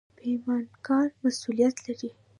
پیمانکار 0.19 1.07
مسوولیت 1.21 1.75
لري 1.85 2.09